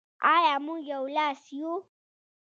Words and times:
آیا 0.33 0.55
موږ 0.65 0.79
یو 0.91 1.03
لاس 1.15 1.41
یو؟ 1.57 1.71